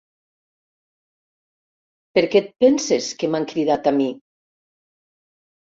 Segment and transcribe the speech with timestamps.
[2.19, 4.09] Per què et penses que m'han cridat a mi?